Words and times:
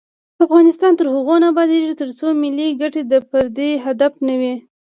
افغانستان 0.45 0.91
تر 0.99 1.05
هغو 1.13 1.35
نه 1.41 1.47
ابادیږي، 1.51 1.93
ترڅو 2.01 2.27
ملي 2.43 2.67
ګټې 2.81 3.01
د 3.11 3.13
فردي 3.29 3.71
هدف 3.85 4.13
نه 4.27 4.35
وي. 4.39 4.53